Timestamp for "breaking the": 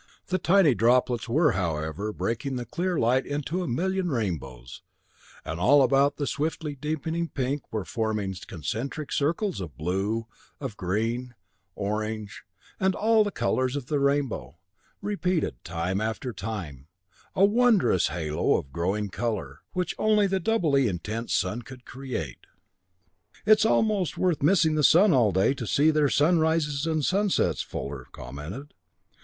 2.11-2.65